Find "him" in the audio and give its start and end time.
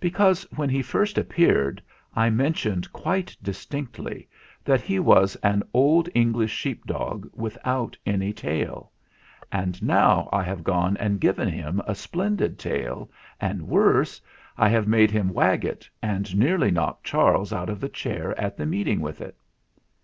11.48-11.80, 15.12-15.32